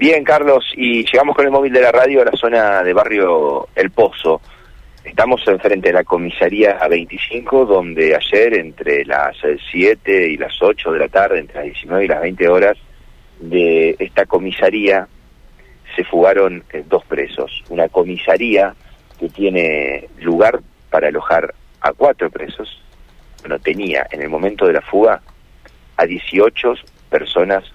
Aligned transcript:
Bien, 0.00 0.24
Carlos, 0.24 0.64
y 0.78 1.04
llegamos 1.04 1.36
con 1.36 1.44
el 1.44 1.50
móvil 1.50 1.74
de 1.74 1.82
la 1.82 1.92
radio 1.92 2.22
a 2.22 2.24
la 2.24 2.32
zona 2.32 2.82
de 2.82 2.94
barrio 2.94 3.68
El 3.74 3.90
Pozo. 3.90 4.40
Estamos 5.04 5.46
enfrente 5.46 5.88
de 5.88 5.92
la 5.92 6.04
comisaría 6.04 6.80
A25, 6.80 7.66
donde 7.66 8.16
ayer 8.16 8.54
entre 8.54 9.04
las 9.04 9.36
7 9.70 10.26
y 10.26 10.38
las 10.38 10.54
8 10.62 10.92
de 10.92 10.98
la 11.00 11.08
tarde, 11.08 11.40
entre 11.40 11.56
las 11.56 11.64
19 11.64 12.04
y 12.06 12.08
las 12.08 12.22
20 12.22 12.48
horas, 12.48 12.78
de 13.40 13.94
esta 13.98 14.24
comisaría 14.24 15.06
se 15.94 16.04
fugaron 16.04 16.64
eh, 16.72 16.82
dos 16.88 17.04
presos. 17.04 17.62
Una 17.68 17.90
comisaría 17.90 18.74
que 19.18 19.28
tiene 19.28 20.08
lugar 20.20 20.60
para 20.88 21.08
alojar 21.08 21.54
a 21.82 21.92
cuatro 21.92 22.30
presos, 22.30 22.82
bueno, 23.40 23.58
tenía 23.58 24.06
en 24.10 24.22
el 24.22 24.30
momento 24.30 24.66
de 24.66 24.72
la 24.72 24.80
fuga 24.80 25.20
a 25.98 26.06
18 26.06 26.72
personas 27.10 27.70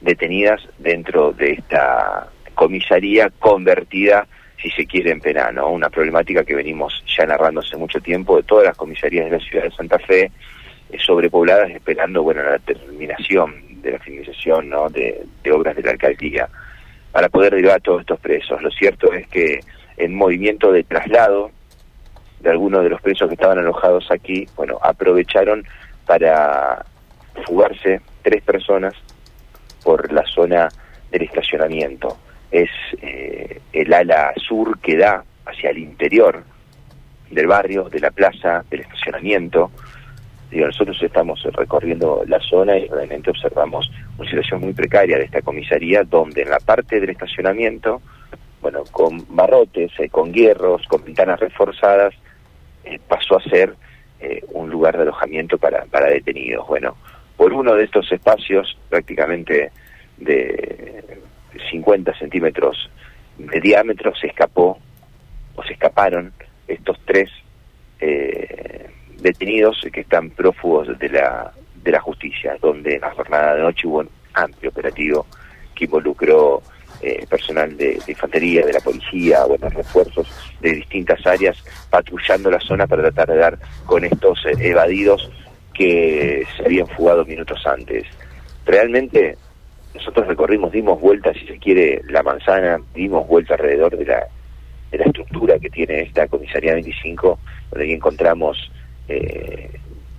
detenidas 0.00 0.60
dentro 0.78 1.32
de 1.32 1.52
esta 1.52 2.28
comisaría 2.54 3.30
convertida, 3.38 4.26
si 4.60 4.70
se 4.70 4.86
quiere, 4.86 5.12
en 5.12 5.20
penal, 5.20 5.54
¿no? 5.54 5.70
Una 5.70 5.88
problemática 5.88 6.44
que 6.44 6.54
venimos 6.54 7.04
ya 7.16 7.24
narrando 7.24 7.60
hace 7.60 7.76
mucho 7.76 8.00
tiempo 8.00 8.36
de 8.36 8.42
todas 8.42 8.64
las 8.64 8.76
comisarías 8.76 9.26
de 9.26 9.38
la 9.38 9.44
ciudad 9.44 9.64
de 9.64 9.70
Santa 9.70 9.98
Fe, 10.00 10.30
eh, 10.90 10.98
sobrepobladas, 10.98 11.70
esperando, 11.70 12.22
bueno, 12.22 12.42
la 12.42 12.58
terminación 12.58 13.80
de 13.80 13.92
la 13.92 13.98
finalización, 14.00 14.68
¿no? 14.68 14.88
De, 14.88 15.24
obras 15.52 15.76
de 15.76 15.82
la 15.82 15.92
alcaldía 15.92 16.48
para 17.12 17.28
poder 17.28 17.52
derivar 17.54 17.76
a 17.76 17.80
todos 17.80 18.00
estos 18.00 18.20
presos. 18.20 18.60
Lo 18.60 18.70
cierto 18.70 19.12
es 19.12 19.26
que 19.28 19.60
en 19.96 20.14
movimiento 20.14 20.72
de 20.72 20.84
traslado 20.84 21.50
de 22.40 22.50
algunos 22.50 22.82
de 22.82 22.90
los 22.90 23.00
presos 23.00 23.28
que 23.28 23.34
estaban 23.34 23.58
alojados 23.58 24.10
aquí, 24.10 24.46
bueno, 24.56 24.78
aprovecharon 24.82 25.64
para 26.06 26.84
fugarse 27.46 28.00
tres 28.22 28.42
personas 28.42 28.94
por 29.82 30.12
la 30.12 30.24
zona 30.26 30.68
del 31.10 31.22
estacionamiento. 31.22 32.16
Es 32.50 32.70
eh, 33.02 33.60
el 33.72 33.92
ala 33.92 34.32
sur 34.36 34.78
que 34.80 34.96
da 34.96 35.24
hacia 35.46 35.70
el 35.70 35.78
interior 35.78 36.44
del 37.30 37.46
barrio, 37.46 37.84
de 37.84 38.00
la 38.00 38.10
plaza, 38.10 38.64
del 38.70 38.80
estacionamiento. 38.80 39.70
Digo, 40.50 40.66
nosotros 40.66 40.96
estamos 41.02 41.42
recorriendo 41.52 42.22
la 42.26 42.40
zona 42.40 42.78
y 42.78 42.88
realmente 42.88 43.30
observamos 43.30 43.90
una 44.16 44.28
situación 44.28 44.60
muy 44.62 44.72
precaria 44.72 45.18
de 45.18 45.24
esta 45.24 45.42
comisaría, 45.42 46.04
donde 46.04 46.42
en 46.42 46.50
la 46.50 46.60
parte 46.60 47.00
del 47.00 47.10
estacionamiento, 47.10 48.00
bueno, 48.62 48.84
con 48.90 49.26
barrotes, 49.28 49.92
eh, 49.98 50.08
con 50.08 50.32
hierros, 50.32 50.86
con 50.88 51.04
ventanas 51.04 51.38
reforzadas, 51.38 52.14
eh, 52.84 52.98
pasó 53.06 53.36
a 53.36 53.42
ser 53.42 53.74
un 54.52 54.68
lugar 54.68 54.96
de 54.96 55.02
alojamiento 55.02 55.58
para, 55.58 55.84
para 55.84 56.06
detenidos. 56.06 56.66
Bueno, 56.66 56.96
por 57.48 57.60
uno 57.60 57.74
de 57.76 57.84
estos 57.84 58.12
espacios 58.12 58.76
prácticamente 58.90 59.72
de 60.18 61.02
50 61.70 62.12
centímetros 62.18 62.90
de 63.38 63.58
diámetro 63.58 64.14
se 64.14 64.26
escapó 64.26 64.78
o 65.54 65.62
se 65.62 65.72
escaparon 65.72 66.30
estos 66.66 67.00
tres 67.06 67.30
eh, 68.00 68.90
detenidos 69.22 69.80
que 69.90 70.00
están 70.00 70.28
prófugos 70.28 70.98
de 70.98 71.08
la, 71.08 71.50
de 71.82 71.90
la 71.90 72.00
justicia, 72.00 72.58
donde 72.60 72.96
en 72.96 73.00
la 73.00 73.12
jornada 73.12 73.54
de 73.54 73.62
noche 73.62 73.86
hubo 73.86 74.00
un 74.00 74.10
amplio 74.34 74.68
operativo 74.68 75.24
que 75.74 75.86
involucró 75.86 76.62
eh, 77.00 77.24
personal 77.30 77.74
de, 77.78 77.98
infantería, 78.06 78.66
de 78.66 78.74
la 78.74 78.80
policía, 78.80 79.46
buenos 79.46 79.72
refuerzos 79.72 80.28
de 80.60 80.72
distintas 80.74 81.26
áreas 81.26 81.56
patrullando 81.88 82.50
la 82.50 82.60
zona 82.60 82.86
para 82.86 83.04
tratar 83.04 83.28
de 83.28 83.36
dar 83.36 83.58
con 83.86 84.04
estos 84.04 84.44
eh, 84.44 84.52
evadidos 84.58 85.30
que 85.78 86.44
se 86.56 86.64
habían 86.64 86.88
fugado 86.88 87.24
minutos 87.24 87.64
antes. 87.64 88.04
Realmente 88.66 89.36
nosotros 89.94 90.26
recorrimos, 90.26 90.72
dimos 90.72 91.00
vuelta, 91.00 91.32
si 91.32 91.46
se 91.46 91.56
quiere, 91.58 92.02
la 92.08 92.24
manzana, 92.24 92.78
dimos 92.94 93.26
vuelta 93.28 93.54
alrededor 93.54 93.96
de 93.96 94.04
la, 94.04 94.26
de 94.90 94.98
la 94.98 95.04
estructura 95.04 95.58
que 95.60 95.70
tiene 95.70 96.00
esta 96.00 96.26
comisaría 96.26 96.74
25, 96.74 97.38
donde 97.70 97.94
encontramos 97.94 98.72
eh, 99.08 99.70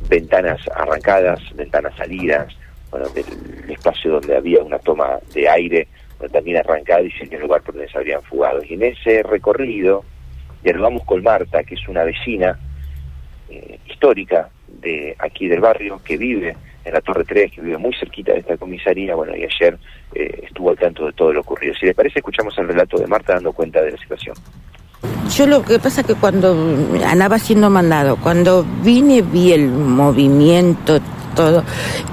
ventanas 0.10 0.62
arrancadas, 0.74 1.42
ventanas 1.56 1.94
salidas, 1.98 2.56
bueno, 2.90 3.10
del 3.10 3.26
espacio 3.70 4.14
donde 4.14 4.38
había 4.38 4.64
una 4.64 4.80
toma 4.80 5.20
de 5.34 5.48
aire, 5.50 5.88
también 6.32 6.58
arrancada 6.58 7.02
y 7.02 7.12
sería 7.12 7.38
el 7.38 7.44
lugar 7.44 7.62
por 7.62 7.76
donde 7.76 7.90
se 7.90 7.98
habrían 7.98 8.22
fugado. 8.24 8.64
Y 8.64 8.76
en 8.76 8.84
ese 8.84 9.24
recorrido 9.24 10.06
dialogamos 10.64 11.04
con 11.04 11.22
Marta, 11.22 11.64
que 11.64 11.76
es 11.76 11.88
una 11.88 12.04
vecina 12.06 12.58
eh, 13.50 13.78
histórica 13.88 14.50
de 14.82 15.16
aquí 15.20 15.48
del 15.48 15.60
barrio 15.60 16.02
que 16.04 16.18
vive 16.18 16.56
en 16.84 16.94
la 16.94 17.02
Torre 17.02 17.26
3, 17.26 17.52
que 17.52 17.62
vive 17.62 17.78
muy 17.78 17.94
cerquita 17.94 18.34
de 18.34 18.40
esta 18.40 18.58
comisaría, 18.58 19.16
bueno, 19.16 19.36
y 19.36 19.44
ayer 19.44 19.78
eh, 20.14 20.44
estuvo 20.44 20.72
al 20.72 20.78
tanto 20.78 21.06
de 21.06 21.14
todo 21.14 21.34
lo 21.34 21.42
ocurrido. 21.42 21.74
Si 21.80 21.86
le 21.86 21.94
parece, 21.94 22.20
escuchamos 22.20 22.58
el 22.58 22.68
relato 22.68 22.98
de 22.98 23.08
Marta 23.08 23.34
dando 23.34 23.52
cuenta 23.54 23.82
de 23.82 23.92
la 23.92 23.98
situación. 23.98 24.36
Yo 25.36 25.48
lo 25.48 25.64
que 25.64 25.80
pasa 25.80 26.02
es 26.02 26.08
que 26.08 26.16
cuando 26.16 26.52
andaba 27.06 27.40
siendo 27.40 27.70
mandado, 27.70 28.18
cuando 28.18 28.66
vine 28.84 29.22
vi 29.22 29.54
el 29.54 29.70
movimiento, 29.70 31.00
todo. 31.40 31.64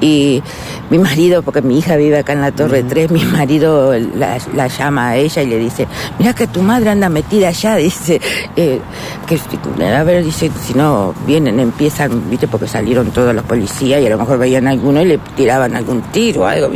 Y 0.00 0.40
mi 0.88 0.98
marido, 0.98 1.42
porque 1.42 1.60
mi 1.60 1.78
hija 1.78 1.96
vive 1.96 2.18
acá 2.18 2.32
en 2.32 2.42
la 2.42 2.52
Torre 2.52 2.84
3, 2.84 3.10
mi 3.10 3.24
marido 3.24 3.92
la, 4.14 4.68
llama 4.68 5.08
a 5.08 5.16
ella 5.16 5.42
y 5.42 5.46
le 5.46 5.58
dice, 5.58 5.88
mira 6.16 6.32
que 6.32 6.46
tu 6.46 6.62
madre 6.62 6.90
anda 6.90 7.08
metida 7.08 7.48
allá, 7.48 7.74
dice, 7.88 8.20
eh, 8.54 8.80
que 9.26 9.40
a 9.84 10.04
ver, 10.04 10.24
dice, 10.24 10.48
si 10.64 10.74
no 10.74 11.12
vienen, 11.26 11.58
empiezan, 11.58 12.30
viste, 12.30 12.46
porque 12.46 12.68
salieron 12.68 13.10
todos 13.10 13.34
los 13.34 13.44
policías 13.44 14.00
y 14.00 14.06
a 14.06 14.10
lo 14.10 14.18
mejor 14.18 14.38
veían 14.38 14.68
a 14.68 14.70
alguno 14.70 15.02
y 15.02 15.06
le 15.06 15.18
tiraban 15.36 15.74
algún 15.74 16.02
tiro 16.12 16.42
o 16.42 16.44
algo. 16.44 16.70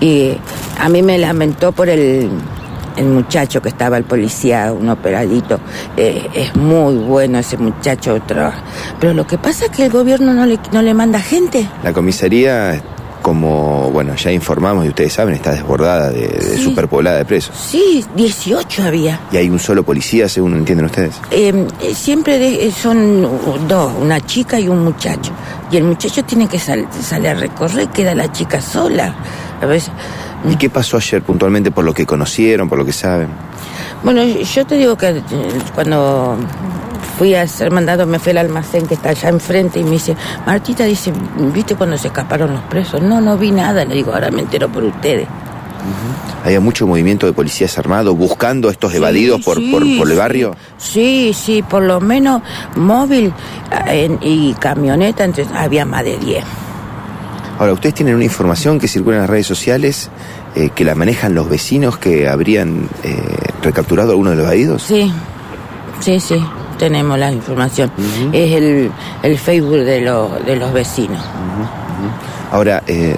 Y 0.00 0.32
a 0.78 0.88
mí 0.88 1.02
me 1.02 1.18
lamentó 1.18 1.72
por 1.72 1.90
el 1.90 2.30
el 2.96 3.06
muchacho 3.06 3.60
que 3.62 3.68
estaba, 3.68 3.96
el 3.96 4.04
policía, 4.04 4.72
un 4.72 4.88
operadito, 4.88 5.58
eh, 5.96 6.28
es 6.34 6.54
muy 6.56 6.96
bueno 6.96 7.38
ese 7.38 7.56
muchacho. 7.56 8.14
Otro. 8.14 8.52
Pero 8.98 9.14
lo 9.14 9.26
que 9.26 9.38
pasa 9.38 9.66
es 9.66 9.70
que 9.70 9.84
el 9.84 9.90
gobierno 9.90 10.32
no 10.32 10.46
le, 10.46 10.58
no 10.72 10.82
le 10.82 10.94
manda 10.94 11.20
gente. 11.20 11.68
La 11.82 11.92
comisaría, 11.92 12.82
como, 13.22 13.90
bueno, 13.90 14.14
ya 14.16 14.32
informamos 14.32 14.84
y 14.84 14.88
ustedes 14.88 15.12
saben, 15.12 15.34
está 15.34 15.52
desbordada 15.52 16.10
de, 16.10 16.58
superpoblada 16.58 17.18
de 17.18 17.24
presos. 17.24 17.56
Sí, 17.56 18.04
18 18.16 18.82
había. 18.82 19.20
¿Y 19.32 19.36
hay 19.36 19.50
un 19.50 19.58
solo 19.58 19.82
policía, 19.82 20.28
según 20.28 20.54
entienden 20.54 20.86
ustedes? 20.86 21.20
Em, 21.30 21.66
eh, 21.80 21.94
siempre 21.94 22.70
son 22.72 23.28
dos, 23.68 23.92
una 24.00 24.20
chica 24.20 24.58
y 24.58 24.68
un 24.68 24.84
muchacho. 24.84 25.32
Y 25.70 25.76
el 25.76 25.84
muchacho 25.84 26.24
tiene 26.24 26.48
que 26.48 26.58
salir 26.58 27.28
a 27.28 27.34
recorrer, 27.34 27.88
queda 27.88 28.14
la 28.14 28.32
chica 28.32 28.60
sola. 28.60 29.14
A 29.60 29.66
veces 29.66 29.92
¿Y 30.48 30.56
qué 30.56 30.70
pasó 30.70 30.96
ayer 30.96 31.22
puntualmente 31.22 31.70
por 31.70 31.84
lo 31.84 31.92
que 31.92 32.06
conocieron, 32.06 32.68
por 32.68 32.78
lo 32.78 32.84
que 32.84 32.92
saben? 32.92 33.28
Bueno, 34.02 34.22
yo 34.24 34.66
te 34.66 34.76
digo 34.76 34.96
que 34.96 35.08
eh, 35.08 35.22
cuando 35.74 36.36
fui 37.18 37.34
a 37.34 37.46
ser 37.46 37.70
mandado 37.70 38.06
me 38.06 38.18
fui 38.18 38.30
al 38.30 38.38
almacén 38.38 38.86
que 38.86 38.94
está 38.94 39.10
allá 39.10 39.28
enfrente 39.28 39.78
y 39.78 39.84
me 39.84 39.90
dice, 39.90 40.16
Martita 40.46 40.84
dice, 40.84 41.12
¿viste 41.52 41.74
cuando 41.74 41.98
se 41.98 42.08
escaparon 42.08 42.52
los 42.54 42.62
presos? 42.62 43.02
No, 43.02 43.20
no 43.20 43.36
vi 43.36 43.50
nada, 43.50 43.84
le 43.84 43.94
digo, 43.94 44.14
ahora 44.14 44.30
me 44.30 44.40
entero 44.40 44.70
por 44.70 44.84
ustedes. 44.84 45.28
¿Había 46.44 46.60
mucho 46.60 46.86
movimiento 46.86 47.26
de 47.26 47.32
policías 47.32 47.76
armados 47.78 48.16
buscando 48.16 48.68
a 48.68 48.72
estos 48.72 48.94
evadidos 48.94 49.42
por, 49.42 49.58
por, 49.70 49.82
el 49.82 50.16
barrio? 50.16 50.56
Sí, 50.78 51.34
sí, 51.34 51.62
por 51.62 51.82
lo 51.82 52.00
menos 52.00 52.40
móvil 52.76 53.32
eh, 53.86 54.16
y 54.22 54.54
camioneta, 54.54 55.24
entonces 55.24 55.54
había 55.54 55.84
más 55.84 56.04
de 56.04 56.16
10. 56.16 56.44
Ahora, 57.60 57.74
ustedes 57.74 57.94
tienen 57.94 58.14
una 58.14 58.24
información 58.24 58.80
que 58.80 58.88
circula 58.88 59.16
en 59.16 59.20
las 59.20 59.28
redes 59.28 59.46
sociales 59.46 60.08
eh, 60.54 60.70
que 60.74 60.82
la 60.82 60.94
manejan 60.94 61.34
los 61.34 61.46
vecinos 61.46 61.98
que 61.98 62.26
habrían 62.26 62.88
eh, 63.04 63.14
recapturado 63.62 64.08
a 64.08 64.12
alguno 64.12 64.30
de 64.30 64.36
los 64.36 64.46
evadidos. 64.46 64.82
Sí, 64.82 65.12
sí, 66.00 66.18
sí, 66.20 66.42
tenemos 66.78 67.18
la 67.18 67.30
información. 67.30 67.92
Es 68.32 68.54
el, 68.54 68.90
el, 69.22 69.38
Facebook 69.38 69.74
de, 69.74 70.00
de 70.46 70.56
los 70.56 70.72
vecinos. 70.72 71.22
Ahora, 72.50 72.82
eh, 72.86 73.14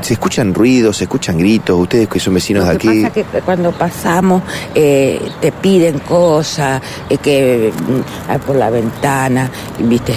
¿Se 0.00 0.14
escuchan 0.14 0.52
ruidos, 0.52 0.96
se 0.96 1.04
escuchan 1.04 1.38
gritos? 1.38 1.78
Ustedes 1.78 2.08
que 2.08 2.18
son 2.18 2.34
vecinos 2.34 2.66
de 2.66 2.74
aquí. 2.74 3.02
Pasa 3.02 3.12
que 3.12 3.24
cuando 3.44 3.70
pasamos 3.70 4.42
te 4.74 5.52
piden 5.60 6.00
cosas, 6.00 6.82
que 7.22 7.70
mm, 7.70 8.38
por 8.44 8.56
la 8.56 8.68
ventana, 8.68 9.48
¿viste? 9.78 10.14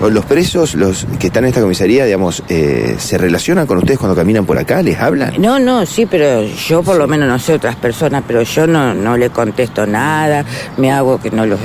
Los 0.00 0.24
presos, 0.26 0.74
los 0.74 1.06
que 1.18 1.26
están 1.26 1.44
en 1.44 1.48
esta 1.48 1.60
comisaría, 1.60 2.04
digamos, 2.04 2.44
eh, 2.48 2.94
¿se 2.98 3.18
relacionan 3.18 3.66
con 3.66 3.78
ustedes 3.78 3.98
cuando 3.98 4.14
caminan 4.14 4.46
por 4.46 4.56
acá? 4.56 4.80
¿Les 4.80 4.98
hablan? 4.98 5.34
No, 5.38 5.58
no, 5.58 5.84
sí, 5.86 6.06
pero 6.06 6.44
yo 6.44 6.84
por 6.84 6.96
lo 6.96 7.08
menos 7.08 7.28
no 7.28 7.38
sé 7.38 7.54
otras 7.54 7.74
personas, 7.74 8.22
pero 8.26 8.42
yo 8.42 8.66
no, 8.66 8.94
no 8.94 9.16
le 9.16 9.30
contesto 9.30 9.86
nada, 9.86 10.44
me 10.76 10.92
hago 10.92 11.20
que 11.20 11.32
no 11.32 11.44
los 11.44 11.58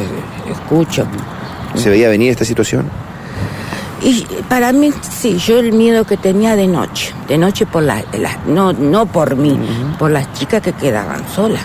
escucho. 0.50 1.06
¿Se 1.76 1.90
veía 1.90 2.10
venir 2.10 2.32
esta 2.32 2.44
situación? 2.44 2.90
Y 4.02 4.26
para 4.50 4.74
mí, 4.74 4.92
sí, 5.02 5.38
yo 5.38 5.60
el 5.60 5.72
miedo 5.72 6.04
que 6.04 6.18
tenía 6.18 6.56
de 6.56 6.68
noche, 6.68 7.14
de 7.28 7.38
noche 7.38 7.66
por 7.66 7.84
las, 7.84 8.04
no, 8.48 8.74
no 8.74 9.06
por 9.06 9.36
mí, 9.36 9.58
por 9.98 10.12
las 10.12 10.34
chicas 10.34 10.62
que 10.62 10.74
quedaban 10.74 11.24
solas. 11.30 11.64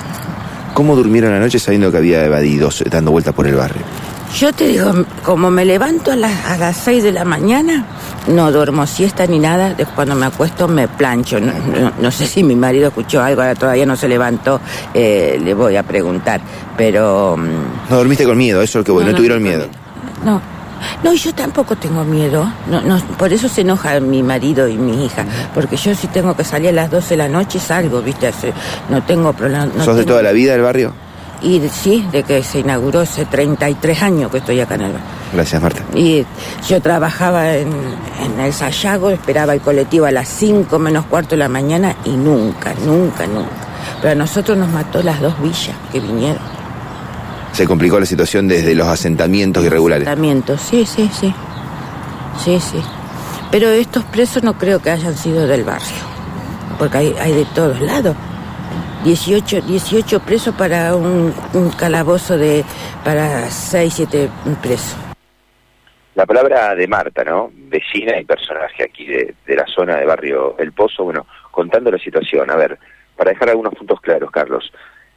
¿Cómo 0.75 0.95
durmieron 0.95 1.33
la 1.33 1.41
noche 1.41 1.59
sabiendo 1.59 1.91
que 1.91 1.97
había 1.97 2.25
evadidos 2.25 2.85
dando 2.89 3.11
vueltas 3.11 3.35
por 3.35 3.47
el 3.47 3.57
barrio? 3.57 3.83
Yo 4.35 4.53
te 4.53 4.69
digo, 4.69 4.93
como 5.25 5.51
me 5.51 5.65
levanto 5.65 6.13
a 6.13 6.17
las, 6.17 6.45
a 6.47 6.59
las 6.59 6.77
6 6.77 7.03
de 7.03 7.13
la 7.13 7.25
mañana, 7.25 7.85
no 8.29 8.53
duermo 8.53 8.87
siesta 8.87 9.27
ni 9.27 9.39
nada, 9.39 9.69
después 9.71 9.89
cuando 9.95 10.15
me 10.15 10.27
acuesto 10.27 10.69
me 10.69 10.87
plancho. 10.87 11.41
No, 11.41 11.53
no- 11.53 11.93
no 11.99 12.11
sé 12.11 12.27
si 12.27 12.45
mi 12.45 12.55
marido 12.55 12.89
escuchó 12.89 13.23
algo, 13.23 13.41
ahora 13.41 13.55
todavía 13.55 13.87
no 13.87 13.97
se 13.97 14.07
levantó, 14.07 14.61
eh, 14.95 15.41
le 15.43 15.55
voy 15.55 15.77
a 15.77 15.83
preguntar, 15.83 16.41
pero... 16.77 17.37
mm, 17.37 17.91
No 17.91 17.97
dormiste 17.97 18.25
con 18.27 18.37
miedo, 18.37 18.61
eso 18.63 18.79
es 18.79 18.83
lo 18.83 18.85
que 18.85 18.93
voy, 18.93 19.05
no, 19.07 19.15
tuvieron 19.15 19.43
miedo. 19.43 19.67
No, 20.25 20.41
no, 21.03 21.13
yo 21.15 21.35
tampoco 21.35 21.75
tengo 21.77 22.05
miedo. 22.05 22.47
No, 22.71 22.81
no, 22.83 22.99
por 23.17 23.33
eso 23.33 23.49
se 23.49 23.63
enoja 23.63 23.99
mi 23.99 24.23
marido 24.23 24.69
y 24.69 24.77
mi 24.77 25.07
hija, 25.07 25.25
porque 25.55 25.77
yo 25.77 25.95
si 25.95 26.07
tengo 26.07 26.37
que 26.37 26.45
salir 26.45 26.69
a 26.69 26.73
las 26.73 26.91
12 26.91 27.11
de 27.11 27.17
la 27.17 27.29
noche 27.29 27.59
salgo, 27.59 28.03
¿viste? 28.03 28.31
No 28.91 29.03
tengo 29.03 29.33
problema. 29.33 29.67
no 29.75 29.85
¿Sos 29.85 29.97
de 29.97 30.05
toda 30.05 30.23
la 30.23 30.33
vida 30.33 30.53
del 30.53 30.63
barrio? 30.63 30.93
Y 31.41 31.61
sí, 31.69 32.07
de 32.11 32.25
que 32.25 32.43
se 32.43 32.61
inauguró 32.61 33.01
hace 33.01 33.25
33 33.25 34.03
años 34.03 34.31
que 34.31 34.39
estoy 34.39 34.61
acá 34.61 34.75
en 34.75 34.83
el 34.83 34.93
barrio. 34.93 35.07
Gracias, 35.33 35.63
Marta. 35.63 35.83
Y 35.95 36.25
yo 36.69 36.83
trabajaba 36.83 37.55
en, 37.55 37.69
en 38.25 38.41
el 38.41 38.53
Sayago, 38.53 39.11
esperaba 39.11 39.55
el 39.55 39.61
colectivo 39.61 40.07
a 40.07 40.11
las 40.11 40.29
5 40.29 40.79
menos 40.79 41.07
cuarto 41.07 41.31
de 41.31 41.37
la 41.37 41.49
mañana 41.49 41.95
y 42.05 42.11
nunca, 42.11 42.75
nunca, 42.85 43.27
nunca. 43.27 43.69
Pero 44.01 44.13
a 44.13 44.15
nosotros 44.15 44.59
nos 44.59 44.69
mató 44.71 45.03
las 45.03 45.21
dos 45.21 45.41
villas 45.41 45.77
que 45.93 46.01
vinieron. 46.01 46.43
Se 47.53 47.67
complicó 47.67 47.99
la 47.99 48.07
situación 48.07 48.47
desde 48.49 48.75
los 48.75 48.87
asentamientos 48.87 49.65
irregulares. 49.65 50.05
Tratamientos, 50.05 50.61
sí, 50.61 50.87
sí, 50.87 51.11
sí. 51.19 51.33
Sí, 52.45 52.61
sí. 52.61 52.81
Pero 53.51 53.69
estos 53.71 54.05
presos 54.05 54.43
no 54.43 54.59
creo 54.59 54.81
que 54.81 54.91
hayan 54.91 55.17
sido 55.17 55.47
del 55.47 55.65
barrio, 55.65 55.87
porque 56.79 56.99
hay, 56.99 57.15
hay 57.21 57.33
de 57.33 57.45
todos 57.47 57.81
lados. 57.81 58.15
18, 59.05 59.63
18 59.63 60.21
presos 60.21 60.55
para 60.55 60.95
un, 60.95 61.33
calabozo 61.79 62.37
de 62.37 62.65
para 63.05 63.49
6, 63.49 63.95
7 63.95 64.29
presos. 64.63 64.97
La 66.15 66.27
palabra 66.27 66.75
de 66.75 66.89
Marta, 66.89 67.23
¿no? 67.23 67.51
Vecina 67.55 68.19
y 68.19 68.25
personaje 68.25 68.83
aquí 68.83 69.07
de, 69.07 69.35
de 69.47 69.57
la 69.57 69.67
zona 69.67 69.97
de 69.97 70.05
barrio 70.05 70.57
El 70.59 70.73
Pozo, 70.73 71.05
bueno, 71.05 71.27
contando 71.51 71.91
la 71.91 71.99
situación. 71.99 72.51
A 72.51 72.57
ver, 72.57 72.79
para 73.17 73.31
dejar 73.31 73.51
algunos 73.51 73.75
puntos 73.75 74.01
claros, 74.01 74.31
Carlos. 74.31 74.73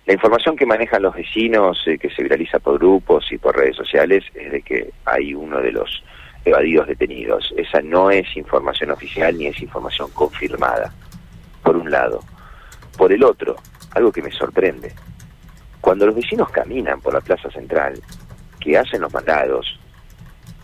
La 0.06 0.14
información 0.14 0.56
que 0.56 0.66
manejan 0.66 1.04
los 1.04 1.16
vecinos, 1.16 1.82
eh, 1.86 1.98
que 1.98 2.10
se 2.10 2.24
viraliza 2.24 2.60
por 2.60 2.80
grupos 2.80 3.32
y 3.32 3.38
por 3.38 3.56
redes 3.56 3.76
sociales, 3.76 4.24
es 4.34 4.52
de 4.52 4.62
que 4.62 4.92
hay 5.06 5.36
uno 5.36 5.62
de 5.62 5.72
los 5.72 6.04
evadidos 6.44 6.88
detenidos. 6.88 7.54
Esa 7.56 7.82
no 7.82 8.10
es 8.10 8.36
información 8.36 8.90
oficial 8.90 9.38
ni 9.38 9.46
es 9.46 9.62
información 9.62 10.10
confirmada, 10.12 10.92
por 11.64 11.78
un 11.78 11.92
lado. 11.92 12.20
Por 12.98 13.14
el 13.14 13.24
otro, 13.24 13.56
algo 13.92 14.12
que 14.12 14.22
me 14.22 14.32
sorprende. 14.32 14.94
Cuando 15.80 16.06
los 16.06 16.16
vecinos 16.16 16.50
caminan 16.50 17.02
por 17.02 17.14
la 17.14 17.22
plaza 17.22 17.50
central, 17.50 18.00
que 18.60 18.78
hacen 18.78 19.02
los 19.02 19.14
mandados, 19.14 19.80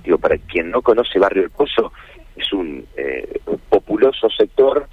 digo, 0.03 0.17
para 0.17 0.37
quien 0.37 0.69
no 0.69 0.81
conoce 0.81 1.19
Barrio 1.19 1.43
El 1.43 1.49
Pozo, 1.49 1.91
es 2.35 2.53
un 2.53 2.85
eh, 2.95 3.39
populoso 3.69 4.29
sector 4.29 4.87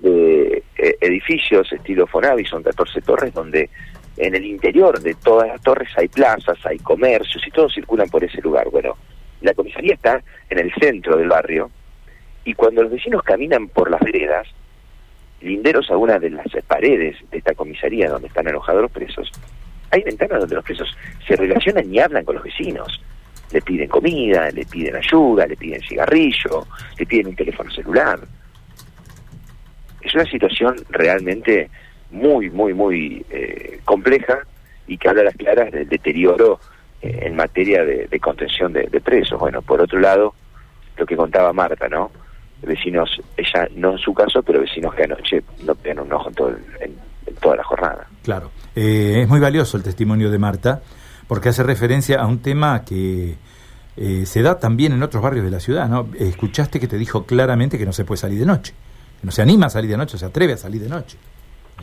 de 0.00 0.62
eh, 0.76 0.96
edificios 1.00 1.72
estilo 1.72 2.06
Fonavi, 2.06 2.44
son 2.44 2.62
14 2.62 3.00
torres, 3.00 3.32
donde 3.32 3.70
en 4.16 4.34
el 4.34 4.44
interior 4.44 5.00
de 5.00 5.14
todas 5.14 5.48
las 5.48 5.60
torres 5.62 5.88
hay 5.96 6.08
plazas, 6.08 6.58
hay 6.64 6.78
comercios 6.78 7.46
y 7.46 7.50
todos 7.50 7.72
circulan 7.72 8.08
por 8.08 8.22
ese 8.22 8.40
lugar. 8.42 8.68
Bueno, 8.70 8.96
la 9.40 9.54
comisaría 9.54 9.94
está 9.94 10.22
en 10.48 10.58
el 10.58 10.72
centro 10.74 11.16
del 11.16 11.28
barrio 11.28 11.70
y 12.44 12.54
cuando 12.54 12.82
los 12.82 12.92
vecinos 12.92 13.22
caminan 13.22 13.68
por 13.68 13.90
las 13.90 14.00
veredas, 14.00 14.46
linderos 15.40 15.90
a 15.90 15.96
una 15.96 16.18
de 16.18 16.30
las 16.30 16.46
paredes 16.66 17.16
de 17.30 17.38
esta 17.38 17.54
comisaría 17.54 18.08
donde 18.08 18.28
están 18.28 18.48
alojados 18.48 18.82
los 18.82 18.90
presos, 18.90 19.30
hay 19.90 20.02
ventanas 20.02 20.40
donde 20.40 20.54
los 20.54 20.64
presos 20.64 20.96
se 21.26 21.36
relacionan 21.36 21.92
y 21.92 21.98
hablan 21.98 22.24
con 22.24 22.36
los 22.36 22.44
vecinos. 22.44 23.00
Le 23.52 23.60
piden 23.60 23.88
comida, 23.88 24.50
le 24.50 24.64
piden 24.64 24.94
ayuda, 24.96 25.46
le 25.46 25.56
piden 25.56 25.80
cigarrillo, 25.82 26.66
le 26.98 27.06
piden 27.06 27.28
un 27.28 27.36
teléfono 27.36 27.70
celular. 27.70 28.20
Es 30.00 30.14
una 30.14 30.24
situación 30.24 30.76
realmente 30.90 31.68
muy, 32.12 32.48
muy, 32.50 32.72
muy 32.72 33.24
eh, 33.30 33.80
compleja 33.84 34.38
y 34.86 34.96
que 34.96 35.08
habla 35.08 35.22
a 35.22 35.24
las 35.24 35.36
claras 35.36 35.72
del 35.72 35.88
deterioro 35.88 36.60
eh, 37.02 37.22
en 37.22 37.34
materia 37.34 37.84
de, 37.84 38.20
contención 38.20 38.72
de 38.72 39.00
presos. 39.00 39.38
Bueno, 39.40 39.62
por 39.62 39.80
otro 39.80 39.98
lado, 39.98 40.34
lo 40.96 41.06
que 41.06 41.16
contaba 41.16 41.52
Marta, 41.52 41.88
¿no? 41.88 42.12
Vecinos, 42.62 43.20
ella 43.36 43.68
no 43.76 43.92
en 43.92 43.98
su 43.98 44.12
caso, 44.14 44.42
pero 44.42 44.60
vecinos 44.60 44.94
que 44.94 45.04
anoche 45.04 45.42
no 45.64 45.74
pegan 45.74 46.00
un 46.00 46.12
ojo 46.12 46.28
en, 46.28 46.34
todo 46.34 46.48
el- 46.48 46.56
en- 46.80 46.96
en 47.26 47.34
toda 47.36 47.56
la 47.56 47.64
jornada. 47.64 48.06
Claro. 48.22 48.50
Eh, 48.76 49.20
es 49.22 49.28
muy 49.28 49.40
valioso 49.40 49.76
el 49.76 49.82
testimonio 49.82 50.30
de 50.30 50.38
Marta 50.38 50.82
porque 51.26 51.48
hace 51.48 51.62
referencia 51.62 52.20
a 52.20 52.26
un 52.26 52.40
tema 52.40 52.84
que 52.84 53.36
eh, 53.96 54.24
se 54.26 54.42
da 54.42 54.58
también 54.58 54.92
en 54.92 55.02
otros 55.02 55.22
barrios 55.22 55.44
de 55.44 55.50
la 55.50 55.60
ciudad, 55.60 55.88
¿no? 55.88 56.08
Escuchaste 56.18 56.78
que 56.80 56.86
te 56.86 56.96
dijo 56.98 57.24
claramente 57.26 57.76
que 57.78 57.84
no 57.86 57.92
se 57.92 58.04
puede 58.04 58.18
salir 58.18 58.38
de 58.38 58.46
noche, 58.46 58.72
que 59.20 59.26
no 59.26 59.30
se 59.32 59.42
anima 59.42 59.66
a 59.66 59.70
salir 59.70 59.90
de 59.90 59.96
noche, 59.96 60.16
se 60.18 60.26
atreve 60.26 60.54
a 60.54 60.56
salir 60.56 60.80
de 60.82 60.88
noche. 60.88 61.18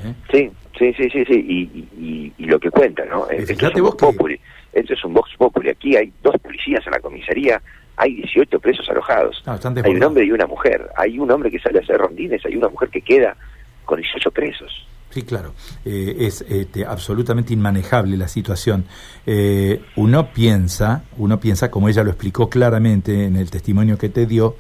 ¿eh? 0.03 0.13
Sí, 0.31 0.51
sí, 0.77 0.94
sí, 0.94 1.09
sí, 1.12 1.25
sí. 1.25 1.33
Y, 1.47 1.62
y- 1.79 1.89
y- 2.06 2.33
y 2.38 2.45
lo 2.45 2.59
que 2.59 2.69
cuenta, 2.71 3.03
¿no? 3.06 3.27
Esto 3.29 3.53
es 3.53 3.75
un 3.75 3.81
Vox 3.83 3.95
que- 3.95 4.06
Populi. 4.06 4.39
Esto 4.74 4.94
es 4.94 5.03
un 5.06 5.13
Vox 5.13 5.31
Populi. 5.38 5.69
Aquí 5.69 5.95
hay 5.95 6.12
dos 6.24 6.35
policías 6.41 6.85
en 6.85 6.91
la 6.91 7.00
comisaría, 7.00 7.62
hay 7.97 8.15
18 8.15 8.59
presos 8.59 8.88
alojados. 8.89 9.41
No, 9.45 9.55
están 9.55 9.77
hay 9.83 9.95
un 9.95 10.03
hombre 10.03 10.23
y 10.23 10.31
una 10.31 10.45
mujer. 10.45 10.88
Hay 10.95 11.17
un 11.17 11.29
hombre 11.31 11.49
que 11.49 11.59
sale 11.59 11.79
a 11.79 11.81
hacer 11.81 11.97
rondines, 11.97 12.45
hay 12.45 12.55
una 12.55 12.69
mujer 12.69 12.89
que 12.89 13.01
queda 13.01 13.35
con 13.85 13.99
18 13.99 14.31
presos. 14.31 14.88
Sí, 15.09 15.23
claro. 15.23 15.53
Eh, 15.83 16.15
es 16.19 16.41
este, 16.47 16.85
absolutamente 16.85 17.53
inmanejable 17.53 18.17
la 18.17 18.27
situación. 18.27 18.85
Eh, 19.25 19.81
uno 19.95 20.31
piensa, 20.31 21.05
uno 21.17 21.39
piensa, 21.39 21.71
como 21.71 21.89
ella 21.89 22.03
lo 22.03 22.11
explicó 22.11 22.49
claramente 22.49 23.25
en 23.25 23.35
el 23.35 23.49
testimonio 23.49 23.97
que 23.97 24.09
te 24.09 24.27
dio, 24.27 24.57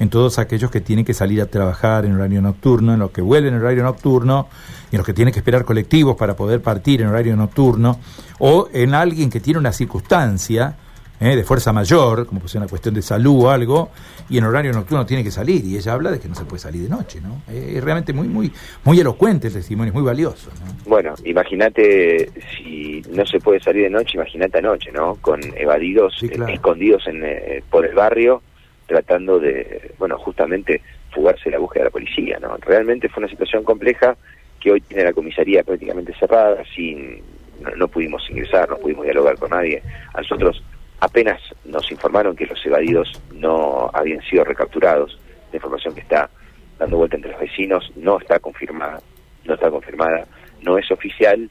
en 0.00 0.08
todos 0.08 0.38
aquellos 0.38 0.70
que 0.70 0.80
tienen 0.80 1.04
que 1.04 1.14
salir 1.14 1.40
a 1.42 1.46
trabajar 1.46 2.06
en 2.06 2.14
horario 2.14 2.40
nocturno, 2.42 2.94
en 2.94 2.98
los 2.98 3.10
que 3.12 3.20
vuelven 3.20 3.54
en 3.54 3.60
horario 3.60 3.84
nocturno, 3.84 4.48
en 4.90 4.98
los 4.98 5.06
que 5.06 5.12
tienen 5.12 5.32
que 5.32 5.40
esperar 5.40 5.64
colectivos 5.64 6.16
para 6.16 6.34
poder 6.34 6.60
partir 6.60 7.02
en 7.02 7.08
horario 7.08 7.36
nocturno, 7.36 8.00
o 8.40 8.68
en 8.72 8.94
alguien 8.94 9.30
que 9.30 9.38
tiene 9.38 9.60
una 9.60 9.70
circunstancia 9.70 10.76
eh, 11.20 11.36
de 11.36 11.44
fuerza 11.44 11.72
mayor, 11.72 12.26
como 12.26 12.40
pues 12.40 12.54
una 12.54 12.66
cuestión 12.66 12.94
de 12.94 13.02
salud 13.02 13.44
o 13.44 13.50
algo, 13.50 13.90
y 14.28 14.38
en 14.38 14.44
horario 14.44 14.72
nocturno 14.72 15.04
tiene 15.04 15.22
que 15.22 15.30
salir, 15.30 15.64
y 15.64 15.76
ella 15.76 15.92
habla 15.92 16.10
de 16.10 16.18
que 16.18 16.28
no 16.28 16.34
se 16.34 16.44
puede 16.44 16.60
salir 16.60 16.82
de 16.82 16.88
noche, 16.88 17.20
¿no? 17.20 17.42
Eh, 17.52 17.74
es 17.76 17.84
realmente 17.84 18.12
muy, 18.12 18.26
muy, 18.28 18.50
muy 18.84 18.98
elocuente 18.98 19.48
el 19.48 19.52
testimonio, 19.52 19.90
es 19.90 19.94
muy 19.94 20.04
valioso, 20.04 20.50
¿no? 20.64 20.72
Bueno, 20.86 21.14
imagínate 21.24 22.30
si 22.56 23.02
no 23.10 23.26
se 23.26 23.38
puede 23.40 23.60
salir 23.60 23.82
de 23.84 23.90
noche, 23.90 24.12
imagínate 24.14 24.58
anoche, 24.58 24.90
¿no? 24.92 25.16
Con 25.16 25.40
evadidos 25.56 26.14
Sí, 26.18 26.28
claro. 26.28 26.50
eh, 26.50 26.54
escondidos 26.54 27.06
en, 27.06 27.22
eh, 27.24 27.62
por 27.70 27.84
el 27.84 27.94
barrio, 27.94 28.42
tratando 28.86 29.38
de, 29.38 29.92
bueno, 29.98 30.18
justamente 30.18 30.80
fugarse 31.12 31.44
de 31.44 31.50
la 31.52 31.58
búsqueda 31.58 31.82
de 31.82 31.88
la 31.88 31.92
policía, 31.92 32.38
¿no? 32.40 32.56
Realmente 32.58 33.08
fue 33.08 33.22
una 33.22 33.30
situación 33.30 33.62
compleja 33.64 34.16
que 34.60 34.72
hoy 34.72 34.80
tiene 34.80 35.04
la 35.04 35.12
comisaría 35.12 35.62
prácticamente 35.62 36.14
cerrada, 36.18 36.62
sin, 36.74 37.20
no, 37.62 37.70
no 37.76 37.88
pudimos 37.88 38.22
ingresar, 38.30 38.68
no 38.68 38.76
pudimos 38.78 39.04
dialogar 39.04 39.36
con 39.38 39.50
nadie. 39.50 39.82
A 40.14 40.20
nosotros 40.20 40.62
apenas 41.00 41.40
nos 41.64 41.90
informaron 41.90 42.36
que 42.36 42.46
los 42.46 42.64
evadidos 42.64 43.10
no 43.34 43.90
habían 43.92 44.20
sido 44.22 44.44
recapturados. 44.44 45.18
La 45.50 45.56
información 45.56 45.94
que 45.94 46.00
está 46.00 46.30
dando 46.78 46.96
vuelta 46.96 47.16
entre 47.16 47.32
los 47.32 47.40
vecinos 47.40 47.90
no 47.96 48.18
está 48.18 48.38
confirmada, 48.38 49.00
no 49.44 49.54
está 49.54 49.70
confirmada, 49.70 50.26
no 50.62 50.78
es 50.78 50.90
oficial 50.90 51.50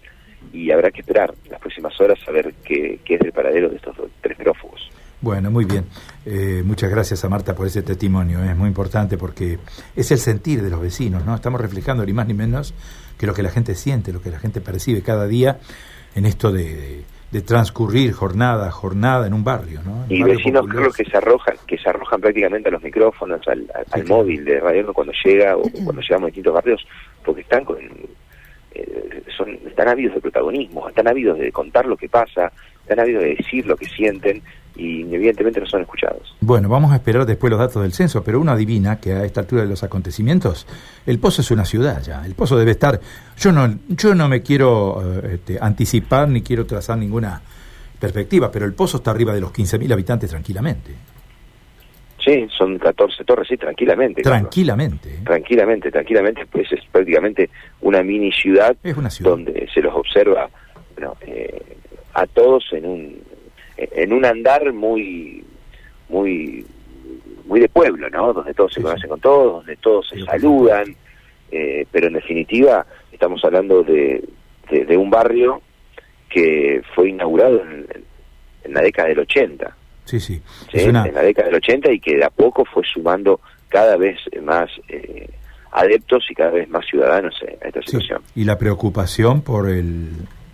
y 0.53 0.71
habrá 0.71 0.89
que 0.91 1.01
esperar 1.01 1.33
las 1.49 1.59
próximas 1.59 1.99
horas 1.99 2.17
a 2.27 2.31
ver 2.31 2.53
qué, 2.63 2.99
es 3.05 3.19
del 3.19 3.31
paradero 3.33 3.69
de 3.69 3.75
estos 3.75 3.95
dos- 3.97 4.09
tres 4.21 4.37
prófugos. 4.37 4.89
Bueno, 5.21 5.51
muy 5.51 5.65
bien. 5.65 5.83
Eh, 6.25 6.61
muchas 6.63 6.89
gracias 6.89 7.25
a 7.25 7.29
Marta 7.29 7.53
por 7.53 7.67
ese 7.67 7.81
testimonio. 7.81 8.41
Es 8.41 8.55
muy 8.55 8.69
importante 8.69 9.17
porque 9.17 9.59
es 9.95 10.11
el 10.11 10.17
sentir 10.17 10.61
de 10.61 10.69
los 10.69 10.79
vecinos, 10.79 11.25
¿no? 11.25 11.35
Estamos 11.35 11.59
reflejando 11.59 12.05
ni 12.05 12.13
más 12.13 12.25
ni 12.25 12.33
menos 12.33 12.73
que 13.17 13.27
lo 13.27 13.33
que 13.33 13.43
la 13.43 13.49
gente 13.49 13.75
siente, 13.75 14.13
lo 14.13 14.21
que 14.21 14.29
la 14.29 14.39
gente 14.39 14.61
percibe 14.61 15.01
cada 15.01 15.27
día 15.27 15.59
en 16.15 16.25
esto 16.25 16.53
de, 16.53 16.63
de- 16.75 17.03
de 17.31 17.41
transcurrir 17.41 18.11
jornada 18.13 18.67
a 18.67 18.71
jornada 18.71 19.27
en 19.27 19.33
un 19.33 19.43
barrio, 19.43 19.81
¿no? 19.83 20.05
En 20.05 20.11
Y 20.15 20.19
barrio 20.21 20.37
vecinos 20.37 20.61
populoso. 20.61 20.79
creo 20.91 20.91
que 21.05 21.11
se 21.11 21.17
arrojan, 21.17 21.55
que 21.67 21.77
se 21.77 21.89
arrojan 21.89 22.19
prácticamente 22.21 22.69
a 22.69 22.71
los 22.71 22.81
micrófonos, 22.81 23.47
al, 23.47 23.59
al- 23.73 23.79
al 23.79 23.85
claro. 23.85 24.07
móvil 24.07 24.43
de 24.45 24.59
Radio 24.59 24.91
cuando 24.93 25.13
llega 25.23 25.55
o 25.55 25.61
cuando 25.83 26.01
llegamos 26.01 26.23
a 26.23 26.27
distintos 26.27 26.53
barrios, 26.53 26.87
porque 27.23 27.41
están 27.41 27.65
con 27.65 27.77
eh, 28.87 29.23
son 29.35 29.49
están 29.67 29.87
ávidos 29.87 30.15
de 30.15 30.21
protagonismo, 30.21 30.89
están 30.89 31.07
ávidos 31.07 31.37
de 31.39 31.51
contar 31.51 31.85
lo 31.85 31.97
que 31.97 32.09
pasa, 32.09 32.51
están 32.81 32.99
ávidos 32.99 33.23
de 33.23 33.35
decir 33.35 33.65
lo 33.65 33.75
que 33.75 33.85
sienten 33.85 34.41
y 34.75 35.01
evidentemente 35.13 35.59
no 35.59 35.65
son 35.65 35.81
escuchados. 35.81 36.35
Bueno, 36.39 36.69
vamos 36.69 36.91
a 36.91 36.95
esperar 36.95 37.25
después 37.25 37.51
los 37.51 37.59
datos 37.59 37.81
del 37.81 37.91
censo, 37.91 38.23
pero 38.23 38.39
uno 38.39 38.51
adivina 38.51 38.99
que 38.99 39.11
a 39.11 39.25
esta 39.25 39.41
altura 39.41 39.63
de 39.63 39.67
los 39.67 39.83
acontecimientos, 39.83 40.65
el 41.05 41.19
Pozo 41.19 41.41
es 41.41 41.51
una 41.51 41.65
ciudad 41.65 42.01
ya. 42.01 42.25
El 42.25 42.35
Pozo 42.35 42.57
debe 42.57 42.71
estar. 42.71 42.99
Yo 43.37 43.51
no, 43.51 43.77
yo 43.89 44.15
no 44.15 44.29
me 44.29 44.41
quiero 44.41 45.21
eh, 45.21 45.35
este, 45.35 45.57
anticipar 45.59 46.29
ni 46.29 46.41
quiero 46.41 46.65
trazar 46.65 46.97
ninguna 46.97 47.41
perspectiva, 47.99 48.49
pero 48.51 48.65
el 48.65 48.73
Pozo 48.73 48.97
está 48.97 49.11
arriba 49.11 49.33
de 49.33 49.41
los 49.41 49.51
15.000 49.51 49.91
habitantes 49.91 50.29
tranquilamente. 50.29 50.95
Sí, 52.29 52.47
son 52.55 52.77
14 52.77 53.23
torres, 53.23 53.47
sí, 53.47 53.57
tranquilamente. 53.57 54.21
Tranquilamente. 54.21 55.09
Tranquilamente, 55.23 55.91
tranquilamente, 55.91 56.45
pues 56.45 56.71
es 56.71 56.81
prácticamente 56.91 57.49
una 57.81 58.03
mini 58.03 58.31
ciudad 58.31 58.75
Es 58.83 58.95
una 58.95 59.09
ciudad. 59.09 59.31
donde 59.31 59.67
se 59.73 59.81
los 59.81 59.95
observa 59.95 60.49
bueno, 60.93 61.15
eh, 61.21 61.77
a 62.13 62.27
todos 62.27 62.65
en 62.71 62.85
un 62.85 63.29
en 63.77 64.13
un 64.13 64.25
andar 64.25 64.73
muy, 64.73 65.43
muy, 66.09 66.65
muy 67.45 67.59
de 67.61 67.69
pueblo, 67.69 68.09
¿no? 68.09 68.33
Donde 68.33 68.53
todos 68.53 68.73
se 68.73 68.81
conocen 68.81 69.09
con 69.09 69.21
todos, 69.21 69.53
donde 69.53 69.77
todos 69.77 70.09
se 70.09 70.21
saludan, 70.23 70.95
eh, 71.51 71.85
pero 71.91 72.07
en 72.07 72.13
definitiva 72.13 72.85
estamos 73.11 73.43
hablando 73.45 73.83
de, 73.83 74.23
de, 74.69 74.97
un 74.97 75.09
barrio 75.09 75.61
que 76.29 76.81
fue 76.93 77.09
inaugurado 77.09 77.61
en, 77.61 77.87
la 78.73 78.81
década 78.81 79.07
del 79.07 79.19
80. 79.19 79.75
Sí, 80.09 80.19
sí. 80.19 80.41
En 80.73 80.93
la 80.93 81.21
década 81.21 81.47
del 81.47 81.57
80 81.57 81.91
y 81.91 81.99
que 81.99 82.17
de 82.17 82.25
a 82.25 82.29
poco 82.29 82.65
fue 82.65 82.83
sumando 82.83 83.39
cada 83.67 83.95
vez 83.97 84.17
más 84.41 84.69
eh, 84.87 85.29
adeptos 85.71 86.25
y 86.29 86.33
cada 86.33 86.51
vez 86.51 86.69
más 86.69 86.85
ciudadanos 86.85 87.35
a 87.43 87.67
esta 87.67 87.81
situación. 87.81 88.21
Y 88.35 88.43
la 88.45 88.57
preocupación 88.57 89.41
por 89.41 89.69
el 89.69 90.09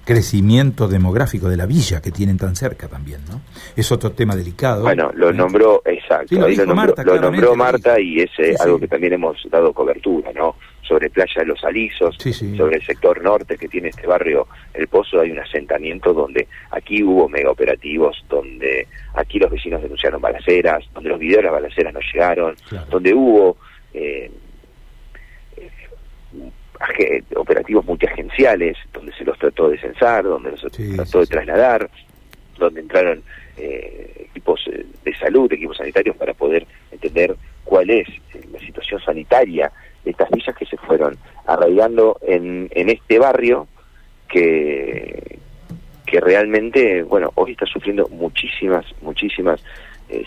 crecimiento 0.05 0.87
demográfico 0.87 1.49
de 1.49 1.57
la 1.57 1.65
villa 1.65 2.01
que 2.01 2.11
tienen 2.11 2.37
tan 2.37 2.55
cerca 2.55 2.87
también, 2.87 3.21
¿no? 3.29 3.41
Es 3.75 3.91
otro 3.91 4.11
tema 4.11 4.35
delicado. 4.35 4.83
Bueno, 4.83 5.11
lo 5.15 5.33
nombró, 5.33 5.81
exacto, 5.83 6.35
lo, 6.35 7.15
nombró, 7.17 7.55
Marta, 7.55 7.99
y 7.99 8.19
es 8.21 8.29
eh, 8.37 8.55
algo 8.59 8.79
que 8.79 8.87
también 8.87 9.13
hemos 9.13 9.37
dado 9.49 9.73
cobertura, 9.73 10.31
¿no? 10.33 10.55
Sobre 10.87 11.09
Playa 11.09 11.41
de 11.41 11.47
los 11.47 11.63
Alisos, 11.63 12.15
sobre 12.55 12.75
el 12.75 12.85
sector 12.85 13.21
norte 13.23 13.57
que 13.57 13.67
tiene 13.67 13.89
este 13.89 14.05
barrio 14.05 14.47
El 14.71 14.87
Pozo, 14.87 15.19
hay 15.19 15.31
un 15.31 15.39
asentamiento 15.39 16.13
donde 16.13 16.47
aquí 16.69 17.03
hubo 17.03 17.27
mega 17.27 17.49
operativos, 17.49 18.23
donde 18.29 18.87
aquí 19.15 19.39
los 19.39 19.49
vecinos 19.49 19.81
denunciaron 19.81 20.21
balaceras, 20.21 20.83
donde 20.93 21.09
los 21.09 21.19
videos 21.19 21.37
de 21.37 21.43
las 21.43 21.53
balaceras 21.53 21.93
no 21.93 21.99
llegaron, 22.13 22.55
donde 22.89 23.13
hubo... 23.13 23.57
Eh, 23.93 24.29
operativos 27.35 27.85
multiagenciales, 27.85 28.77
donde 28.93 29.13
se 29.13 29.23
los 29.23 29.37
trató 29.37 29.69
de 29.69 29.79
censar, 29.79 30.23
donde 30.23 30.51
los 30.51 30.61
trató 30.95 31.19
de 31.19 31.27
trasladar, 31.27 31.89
donde 32.57 32.81
entraron 32.81 33.23
eh, 33.57 34.27
equipos 34.29 34.61
eh, 34.67 34.85
de 35.03 35.15
salud, 35.15 35.51
equipos 35.51 35.77
sanitarios 35.77 36.15
para 36.17 36.33
poder 36.33 36.65
entender 36.91 37.35
cuál 37.63 37.89
es 37.89 38.07
eh, 38.33 38.41
la 38.51 38.59
situación 38.59 38.99
sanitaria 39.01 39.71
de 40.03 40.11
estas 40.11 40.29
villas 40.29 40.55
que 40.55 40.65
se 40.65 40.77
fueron 40.77 41.17
arraigando 41.45 42.17
en, 42.21 42.69
en 42.71 42.89
este 42.89 43.17
barrio 43.19 43.67
que, 44.27 45.39
que 46.05 46.19
realmente, 46.19 47.03
bueno, 47.03 47.31
hoy 47.35 47.51
está 47.53 47.65
sufriendo 47.65 48.07
muchísimas, 48.09 48.85
muchísimas 49.01 49.63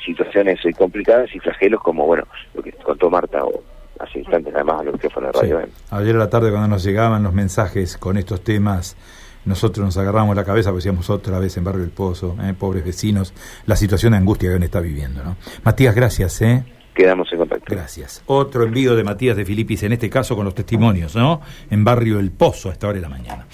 situaciones 0.05 0.59
complicadas 0.77 1.33
y 1.33 1.39
flagelos 1.39 1.81
como, 1.81 2.05
bueno, 2.05 2.27
lo 2.53 2.63
que 2.63 2.73
contó 2.73 3.11
Marta 3.11 3.45
o, 3.45 3.63
instantes 4.19 4.55
además 4.55 4.85
lo 4.85 4.93
que 4.93 5.11
fue 5.11 5.25
en 5.25 5.33
radio. 5.33 5.61
Ayer 5.91 6.17
a 6.17 6.19
la 6.19 6.31
tarde 6.31 6.51
cuando 6.51 6.69
nos 6.69 6.85
llegaban 6.85 7.23
los 7.23 7.33
mensajes 7.33 7.97
con 7.97 8.17
estos 8.19 8.43
temas, 8.43 8.97
nosotros 9.45 9.85
nos 9.85 9.97
agarramos 9.97 10.37
la 10.37 10.45
cabeza, 10.45 10.71
porque 10.71 10.81
decíamos 10.81 11.09
otra 11.11 11.39
vez 11.39 11.57
en 11.57 11.65
Barrio 11.65 11.81
del 11.83 11.91
Pozo, 11.91 12.37
¿eh? 12.43 12.55
pobres 12.59 12.85
vecinos, 12.85 13.33
la 13.67 13.77
situación 13.77 14.13
de 14.13 14.19
angustia 14.19 14.51
que 14.51 14.57
hoy 14.57 14.63
está 14.63 14.81
viviendo. 14.81 15.23
¿no? 15.25 15.37
Matías, 15.65 15.95
gracias. 15.95 16.43
¿eh? 16.43 16.65
Quedamos 16.99 17.33
en 17.33 17.39
contacto. 17.39 17.65
Gracias. 17.69 18.23
Otro 18.27 18.65
envío 18.65 18.97
de 18.97 19.05
Matías 19.05 19.37
de 19.37 19.45
Filipis, 19.45 19.85
en 19.85 19.93
este 19.93 20.11
caso 20.11 20.35
con 20.35 20.45
los 20.45 20.55
testimonios, 20.55 21.15
¿no? 21.15 21.41
En 21.71 21.85
Barrio 21.85 22.19
El 22.19 22.33
Pozo, 22.33 22.71
a 22.71 22.73
esta 22.73 22.89
hora 22.89 22.97
de 22.97 23.03
la 23.03 23.09
mañana. 23.09 23.47